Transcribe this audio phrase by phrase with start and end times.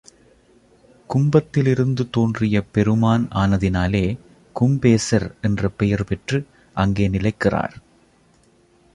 [1.09, 4.17] கும்பத்திலிருந்து தோன்றிய பெருமான் ஆனதினாலே
[4.55, 6.39] கும்பேசர் என்ற பெயர் பெற்று
[6.75, 7.75] அங்கே நிலைக்கிறார்.